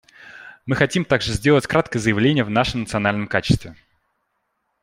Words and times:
Мы 0.65 0.75
хотим 0.75 1.05
также 1.05 1.31
сделать 1.31 1.67
краткое 1.67 1.99
заявление 1.99 2.43
в 2.43 2.49
нашем 2.49 2.79
национальном 2.79 3.27
качестве. 3.27 3.75